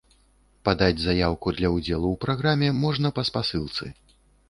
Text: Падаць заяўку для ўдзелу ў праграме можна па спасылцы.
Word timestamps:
Падаць 0.69 1.03
заяўку 1.03 1.53
для 1.59 1.71
ўдзелу 1.75 2.07
ў 2.15 2.19
праграме 2.25 2.75
можна 2.83 3.15
па 3.19 3.29
спасылцы. 3.33 3.97